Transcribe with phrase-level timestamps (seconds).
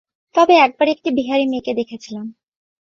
[0.35, 2.25] তবে এক বার একটি বিহারি মেয়েকে দেখেছিলাম।